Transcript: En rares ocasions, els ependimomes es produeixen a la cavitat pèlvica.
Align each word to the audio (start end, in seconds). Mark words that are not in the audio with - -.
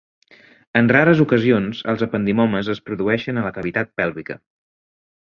En 0.79 0.87
rares 0.91 1.19
ocasions, 1.25 1.83
els 1.93 2.03
ependimomes 2.07 2.71
es 2.75 2.81
produeixen 2.89 3.41
a 3.43 3.45
la 3.49 3.53
cavitat 3.59 3.93
pèlvica. 4.01 4.39